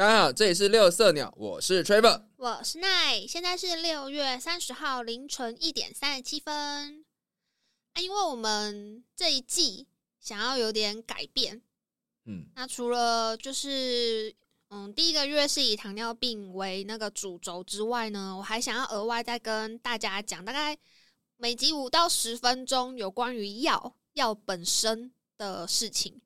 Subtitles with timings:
[0.00, 2.22] 大家好，这里是六色鸟，我是 Trevor。
[2.36, 7.04] 我是奈，现在是六月三十号凌晨一点三十七分。
[7.92, 9.86] 啊，因为我们这一季
[10.18, 11.60] 想要有点改变，
[12.24, 14.34] 嗯，那除了就是
[14.70, 20.78] 嗯第一个月是以糖尿病为那个主轴之外呢，我还想要额外再跟大家讲，大概
[21.36, 26.22] 每集五到十分钟有关于药药本身的事情。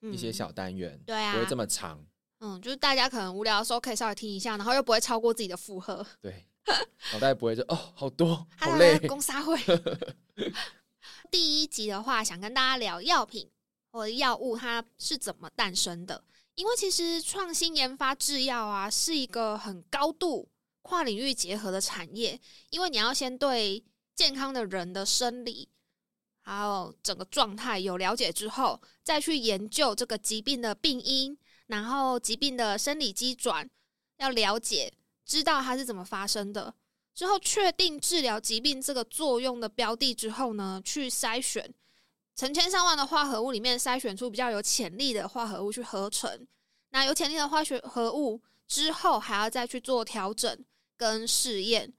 [0.00, 2.04] 嗯一些小单元，对啊不会这么长。
[2.40, 6.06] 嗯，就是大家可能无聊的时候可以稍微听一下，然后又不会超过自己的负荷。
[6.20, 6.46] 对，
[7.12, 8.98] 脑袋不会就哦，好多，好累。
[9.08, 9.58] 公沙会。
[11.30, 13.50] 第一集的话，想跟大家聊药品
[13.90, 16.22] 或者药物它是怎么诞生的。
[16.54, 20.48] 因为其实创新研发制药啊，是一个很高度
[20.82, 22.40] 跨领域结合的产业。
[22.70, 25.68] 因为你要先对健康的人的生理
[26.42, 31.36] 还有整个状态有了解之后，再去研究这个疾病的病因，
[31.68, 33.70] 然后疾病的生理机转，
[34.16, 34.92] 要了解，
[35.24, 36.74] 知道它是怎么发生的。
[37.14, 41.72] 之后确定治疗疾病这个作用的标的之后呢，去筛选
[42.36, 46.46] 成千上万的化合物里面筛选出比较有潜力的化合物去合成。
[46.90, 50.64] 那有潜力的化学合物之后，还要再去做调整
[50.96, 51.92] 跟试验。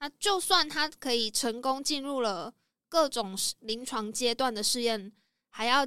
[0.00, 2.52] 那就算它可以成功进入了
[2.88, 5.10] 各种临床阶段的试验，
[5.48, 5.86] 还要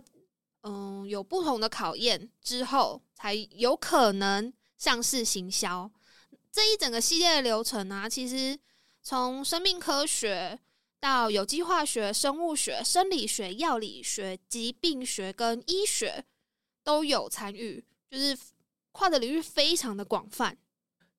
[0.63, 5.91] 嗯有不同的考验之后，才有可能上市行销。
[6.51, 8.57] 这一整个系列的流程啊，其实
[9.03, 10.59] 从生命科学
[10.99, 16.25] 到有机化学、生物学、生理学、药理学、疾病学跟医学
[16.83, 18.35] 都有参与，就是
[18.91, 20.57] 跨的领域非常的广泛。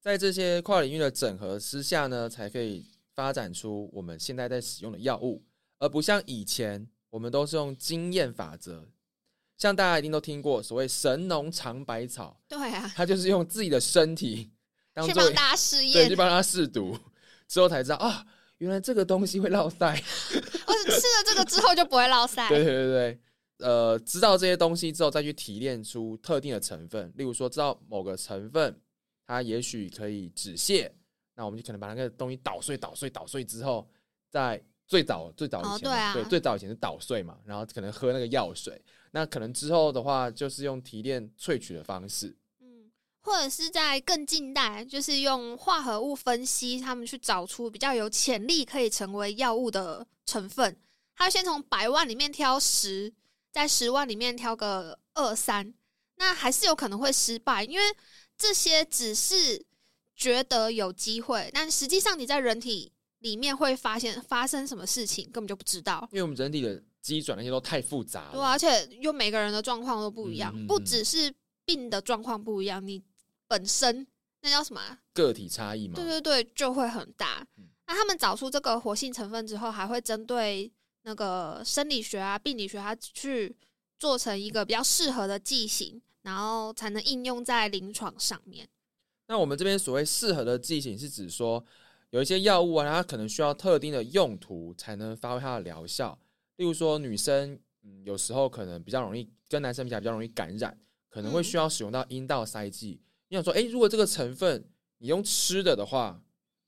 [0.01, 5.45] 在这些跨领域的整合之下呢，才可以发展出我们现在在使用的药物，
[5.79, 8.89] 而不像以前我们都是用经验法则。
[9.63, 14.51] 像大家一定都听过所谓神农尝百草，对啊，他就是用自己的身体
[14.93, 16.99] 当做去帮大家试对，验去，帮他试毒，
[17.47, 18.27] 之后才知道啊，
[18.59, 19.95] 原来这个东西会落腮。
[20.67, 22.47] 或 者吃了这个之后就不会落腮。
[22.51, 23.21] 对对对对，
[23.59, 28.77] 呃，知道这些东西之后，再去提炼出特定的成分，例如说知道某个成分
[29.25, 30.91] 它也许可以止泻，
[31.37, 33.89] 那我们就可能把那个东西捣碎、捣碎、捣碎之后，
[34.29, 36.13] 在最早最早以前嘛、哦对啊。
[36.15, 38.83] 对，最早以前是捣碎嘛，然后可能喝那个药水，
[39.13, 42.91] 那可能之后的话就是用提炼萃取的方式，嗯，
[43.21, 50.77] 或者是在更近代，就是用化合物分析，他们去找出比较有潜力可以成为药物的成分。
[51.15, 53.13] 他先从百万里面挑十，
[53.51, 55.73] 在十万里面挑个二三，
[56.17, 57.85] 那还是有可能会失败，因为
[58.37, 59.65] 这些只是
[60.17, 66.09] 觉得有机会，但实际上你在人体里面会发现发生什么事情，根本就不知道。
[66.13, 71.31] 因为我们人体的机转那些都太复杂了，对啊，而且又每个人的状况都不一样，不嗯嗯嗯只是
[71.67, 73.03] 病的状况不一样，你
[73.49, 74.07] 本身
[74.41, 77.65] 那叫什么啊、个体差异嘛，对对对，就会很大嗯。
[77.89, 83.55] 那他们找出这个活性成分之后，还会针对那个生理学啊、病理学，它去
[83.99, 88.67] 做成一个比较适合的剂型，然后才能应用在临床上面。
[89.27, 91.63] 那我们这边所谓适合的剂型，是指说
[92.11, 96.19] 有一些药物啊，它可能需要特定的用途才能发挥它的疗效。
[96.57, 103.01] 例如说，女生嗯有时候可能比较容易跟男生比较比较容易感染，可能会需要使用到阴道塞剂。
[103.29, 104.65] 你想说，诶，如果这个成分
[104.99, 106.23] 你用吃的的话，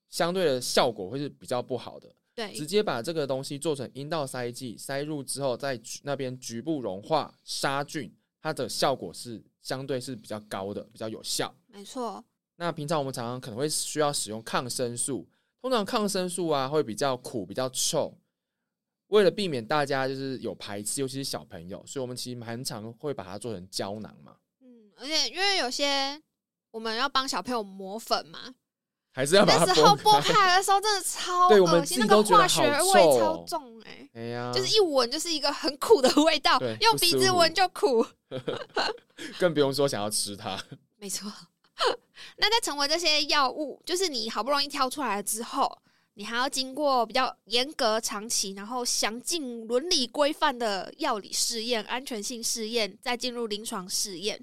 [0.08, 2.14] 相对的效果会是比较不好的。
[2.34, 11.54] 对直，接把这个东西做成阴道塞剂，塞入之后，在局那边局部融化杀菌，它的效果是相对是比较高的，比较有效。
[11.68, 12.24] 没错。
[12.56, 15.28] 那平常我们常常可能会需要使用抗生素，
[15.60, 18.16] 通常抗生素啊会比较苦、比较臭。
[19.14, 26.20] 为了避免大家就是有排斥，尤其是小朋友，所以我们其实蛮常会把它做成胶囊嘛，嗯，而且因为有些
[26.72, 28.52] 我们要帮小朋友磨粉嘛，
[29.12, 38.04] 还是要把它那时候剥剥开来的时候真的超对我们恶心，那个化学味超哦重哎、哎呀，就是一闻就是一个很苦的味道，用鼻子闻就苦。
[39.38, 40.60] 更不用说想要吃它。
[40.96, 41.32] 没错。
[42.38, 45.78] 那在成为这些药物，就是你好不容易挑出来了之后，
[46.14, 54.42] 你还要经过比较严格、长期，然后详尽伦理规范的药理试验、安全性试验，再进入临床试验。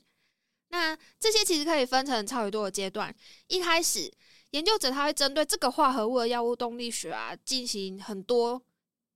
[0.69, 3.13] 那这些其实可以分成超级多的阶段。
[3.47, 4.11] 一开始，
[4.51, 8.61] 研究者他会针对这个化合物的药物动力学啊，进行很多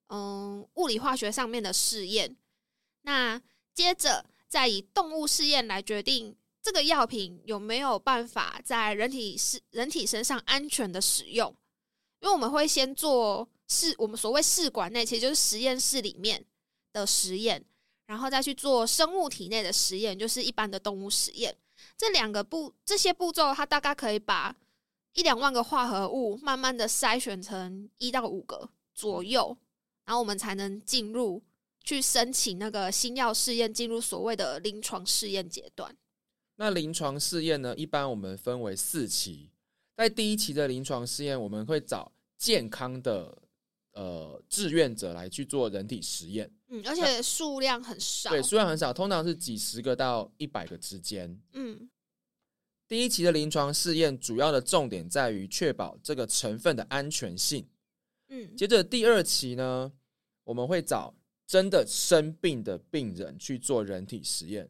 [0.08, 2.36] 嗯物理化学上面的试验。
[3.02, 3.42] 那
[3.74, 11.54] 接着再以动物试验来决定这个药品有没有办法在人体是人体身上安全的使用。
[12.26, 16.44] 因为我们会先做试，我们所谓试管内，其实就是实验室里面
[16.92, 17.64] 的实验，
[18.08, 21.56] 然后再去做生物体内的实验，就是一般的动物实验。
[21.96, 24.56] 这两个步这些步骤，它大概可以把
[25.14, 29.56] 一两万个化合物慢慢的筛选成一到五个左右，
[30.06, 31.44] 然后我们才能进入
[31.84, 35.96] 去申请那个新药试验，进入所谓的临床试验阶段。
[36.56, 39.52] 那临床试验呢，一般我们分为四期，
[39.96, 43.38] 在第一期的临床试验，我们会找健康的
[43.94, 46.52] 呃志愿者来去做人体实验。
[46.68, 51.40] 嗯，而且数量很少，对，数量很少，通常是几十个到一百个之间。
[51.54, 51.90] 嗯
[52.88, 57.68] 第一期的临床试验主要的重点在于确保这个成分的安全性。
[58.30, 59.92] 嗯接着第二期呢，
[60.44, 61.16] 我们会找
[61.48, 64.70] 真的生病的病人去做人体实验，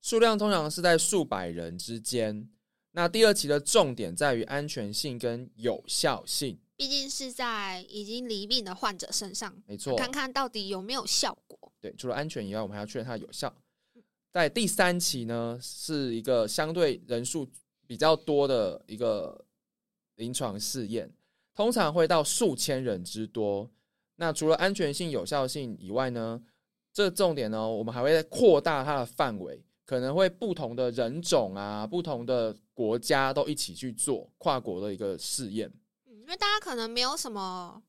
[0.00, 2.48] 数量通常是在数百人之间。
[2.92, 9.96] 那第二期的重点在于安全性跟有效性，毕竟是在已经离病的患者身上，没错。
[9.96, 11.72] 看看到底有没有效果。
[11.80, 13.54] 对，除了安全以外，我们还要确认它的有效。
[14.30, 17.48] 在第三期呢，是一个相对人数
[17.86, 19.42] 比较多的一个
[20.16, 21.10] 临床试验，
[21.54, 23.70] 通常会到数千人之多。
[24.16, 26.42] 那除了安全性、有效性以外呢，
[26.92, 35.72] 这重点呢，我们还会扩大它的范围，可能会不同的人种啊、不同的国家都一起去做跨国的一个试验。
[36.26, 37.80] 嗯，因为大家可能没有什么，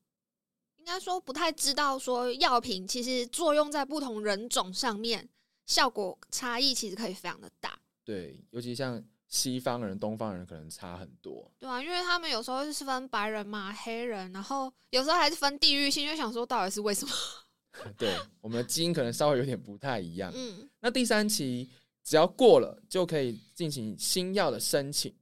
[0.76, 5.28] 应该说不太知道说药品其实作用在不同人种上面，
[5.66, 11.50] 效果差异其实可以非常的大，对，尤其像西方人、东方人可能差很多。
[11.58, 17.12] 对啊，因为他们有时候是分白人嘛、黑人，然后有时候还是分地域性，就想说到底是为什么？
[17.98, 20.32] 对，我们的基因可能稍微有点不太一样。
[20.34, 21.68] 嗯那第三期
[22.02, 25.14] 只要过了，就可以进行新药的申请。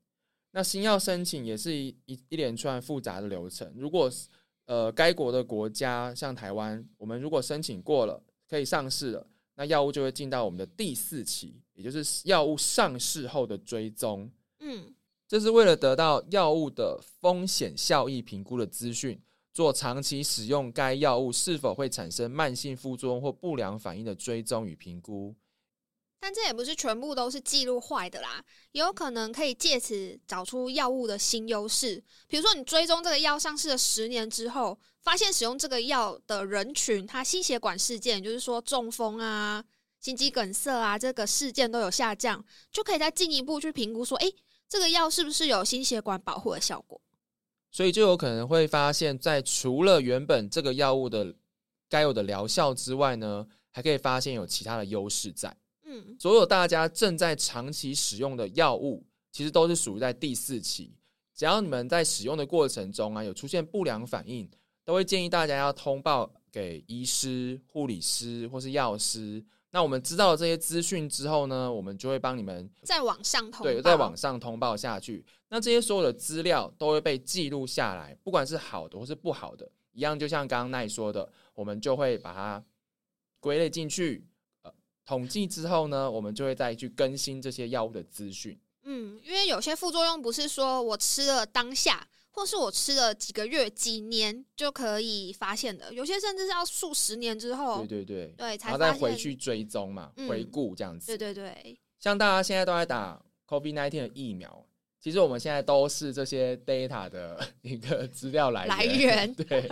[0.56, 3.70] 那新药申请也是一一一连串复杂的流程。
[3.76, 4.26] 如果是
[4.64, 8.18] 呃该国的国家像台湾，我们如果申请过了，
[8.48, 9.26] 可以上市了，
[9.56, 14.30] 那药物就会进到我们的第四期，也就是药物上市后的追踪。
[14.60, 14.94] 嗯
[15.28, 19.20] 这是为了得到药物的风险效益评估的资讯，
[19.52, 25.34] 做长期使用该药物是否会产生慢性副作用或不良反应的追踪与评估。
[26.18, 28.42] 但这也不是全部都是记录坏的啦，
[28.72, 32.02] 也有可能可以借此找出药物的新优势。
[32.26, 39.64] 比如说，你追踪这个药上市了十年之后，发现使用这个药的人群，他心血管事件，就是说中风啊、
[40.00, 44.34] 心肌梗塞啊，这个事件都有下降，就可以再进一步去评估说，诶，
[44.68, 47.00] 这个药是不是有心血管保护的效果？
[47.70, 51.36] 所以就有可能会发现，在除了原本这个药物的
[51.88, 55.54] 该有的疗效之外呢，还可以发现有其他的优势在。
[55.96, 60.94] 嗯所有大家正在长期使用的药物，其实都是属于在第四期。
[61.34, 64.48] 只要你们在使用的过程中啊，有出现不良反应，
[64.84, 69.44] 都会建议大家要通报给医师、护理师或是药师。
[69.70, 75.22] 那我们知道了这些资讯之后呢，我们就会帮你们在网上通对，报在网上通报下去。
[75.48, 82.64] 那这些所有的资料都会被记录下来，不管是好的或是不好的，一样就像刚刚奈说的，我们就会把它
[83.40, 84.26] 归类进去。
[85.06, 88.58] 呃，统计之后呢，我们就会再去更新这些药物的资讯。
[88.84, 98.72] 嗯，因为有些副作用不是说我吃了当下，或是我吃了几个月、几年就可以发现的，有些甚至是要数十年之后，对对对，对然。
[98.72, 101.06] 后再回去追踪嘛，嗯回顾这样子。
[101.06, 104.64] 对对对，像大家现在都在打 COVID 1 9的疫苗，
[105.00, 109.68] 其实我们现在都是这些 data 的一个资料来源来源 对，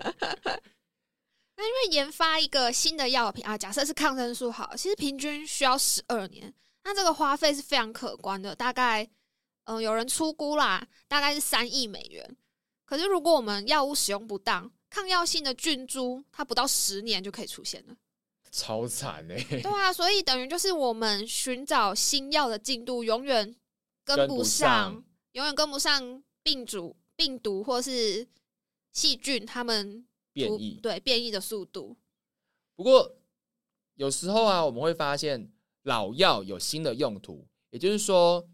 [1.57, 9.05] 那因为研发一个新的药品啊，假设是抗生素好，其实平均需要十二年，那这个花费是非常可观的，大概
[9.65, 12.37] 嗯、呃有人出估啦，大概是三亿美元。
[12.85, 17.95] 可是如果我们药物使用不当，抗药性的菌株它不到十年就可以出现了。
[18.51, 23.45] 超惨哎、对啊，所以等于就是我们寻找新药的进度永远
[24.05, 28.25] 跟跟不不上，永远跟不上病毒、病毒或是
[28.93, 30.79] 细菌它们突变异。
[30.83, 31.97] 对变异的速度。
[32.77, 33.17] 不过
[33.95, 35.51] 有时候啊，我们会发现
[35.85, 38.47] 老药有新的用途，也就是说，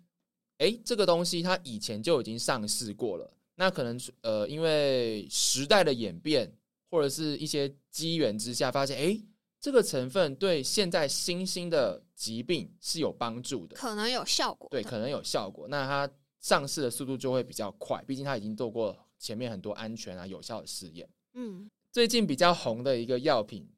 [0.59, 6.57] 诶，这个东西它以前就已经上市过了，那可能呃，因为时代的演变
[6.91, 9.25] 或者是一些机缘之下，发现诶，
[9.59, 14.69] 这个成分对现在新兴的疾病是有帮助的，可能有效果。
[14.71, 15.67] 对，可能有效果。
[15.69, 21.09] 那它上市的速度就会比较快，毕竟它已经做过前面很多安全啊、有效的试验。
[21.35, 23.69] 嗯，最近比较红的一个药品，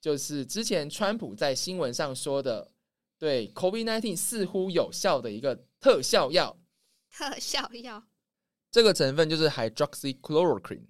[0.00, 2.72] 就是之前川普在新闻上说的，
[3.18, 6.58] 对 COVID-19 似乎有效的一个特效药。
[7.10, 8.04] 特效药。
[8.70, 10.86] 这个成分就是 hydroxychloroquine，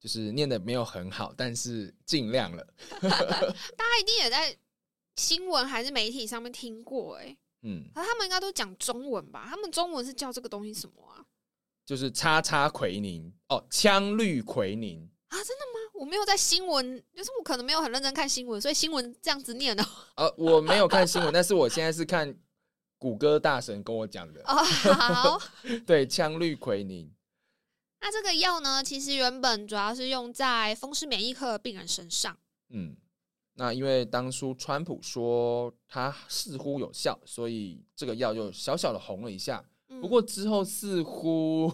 [0.00, 2.66] 就是念的没有很好，但是尽量了。
[3.00, 4.56] 大家一定也在
[5.16, 9.46] 新闻还是媒体上面听过、欸，嗯，可他们应该都讲中文吧？
[9.48, 11.24] 他们中文是叫这个东西什么啊？
[11.84, 15.08] 就是叉叉奎宁哦，羟氯奎宁。
[15.28, 15.80] 啊，真的吗？
[15.94, 19.82] 我没有在新闻，就是我可能没有很认真看新闻，所以新闻这样子念的。
[20.16, 22.36] 呃，我没有看新闻，但是我现在是看
[22.98, 24.42] 谷歌大神跟我讲的。
[24.44, 25.38] 哦，好。
[25.86, 27.10] 对，羟氯奎宁。
[28.00, 32.36] 那这个药呢，其实原本主要是用在风湿免疫科的病人身上。
[32.70, 32.96] 嗯，
[33.54, 39.64] 那因为当初川普说它似乎有效，所以这个药就小小的红了一下。
[40.00, 41.72] 不过之后似乎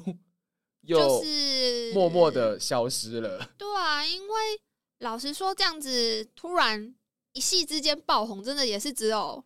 [0.83, 3.51] 又是默默的消失了。
[3.57, 4.35] 对啊，因为
[4.99, 6.95] 老实说，这样子突然
[7.33, 9.45] 一夕之间爆红，真的也是只有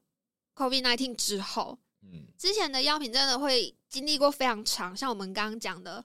[0.54, 1.78] COVID nineteen 之后。
[2.02, 6.04] 嗯，之前的药品真的会经历过非常长，像我们刚刚讲的。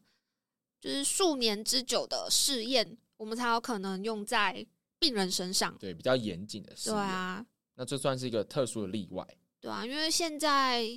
[0.79, 4.63] 就是数年之久的试验，我们才有可能用在
[4.99, 5.75] 病人身上。
[5.79, 6.95] 对，比较严谨的试验。
[6.95, 7.43] 对啊，
[7.73, 9.27] 那这算是一个特殊的例外。
[9.59, 10.87] 对啊，因为现在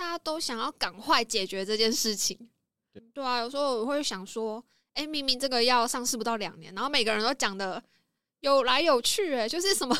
[0.00, 2.48] 大家都想要赶快解决这件事情。
[3.12, 4.64] 对啊，有时候我会想说，
[4.94, 7.82] 哎，明明这个药上市不到两年，然后每个人都讲的
[8.40, 9.94] 有来有去，哎， 就是什么。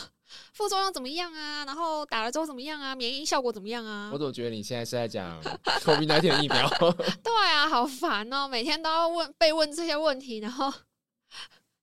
[0.54, 1.66] 副作用怎么样啊？
[1.66, 2.94] 然后打了之后怎么样啊？
[2.94, 4.08] 免疫效果怎么样啊？
[4.10, 6.66] 我怎么觉得你现在是在讲 COVID 那天的疫苗？
[7.22, 8.48] 对啊，好烦哦！
[8.48, 10.72] 每天都要问被问这些问题，然后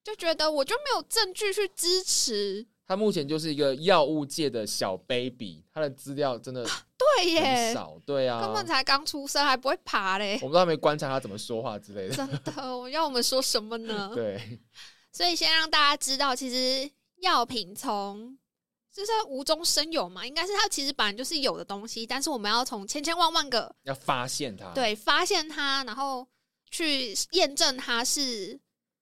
[0.03, 2.65] 就觉得我就没有证据去支持。
[2.87, 6.65] 他目前就是一个药物界的小 baby，他的资料真的
[6.97, 10.39] 对耶少，对啊，根本才刚出生还不会爬嘞。
[10.41, 12.15] 我们都还没观察他怎么说话之类的。
[12.15, 14.11] 真的，我要我们说什么呢？
[14.15, 14.59] 对，
[15.11, 16.89] 所以先让大家知道，其实。
[17.21, 18.37] 药品从
[18.93, 26.27] 就是无中生有嘛，应该是它其实本来就是有的东西，但是我们要从千千万万个要发现它，对，发现它，然后
[26.69, 28.59] 去验证它是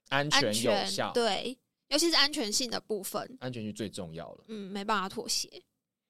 [0.07, 1.57] 安全有效，对，
[1.89, 5.63] 尤其是安全性的部分，安全性最重要了，嗯，没办法妥协。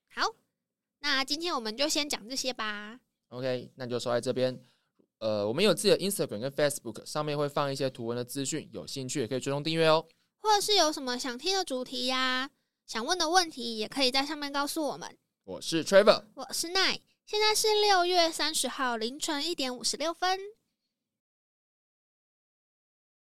[0.09, 0.21] 好，
[0.99, 2.99] 那今天我们就先讲这些吧。
[3.29, 4.59] OK，那就说在这边。
[5.19, 10.05] 呃，我们有自己的 Instagram 跟 Facebook，上面会放一些图文的资讯，有兴趣也可以追踪订阅哦。
[10.41, 12.49] 或者是有什么想听的主题呀，
[12.85, 15.17] 想问的问题，也可以在上面告诉我们。
[15.45, 20.37] 我是 Trevor，我是奈，现在是六月三十号凌晨一点五十六分。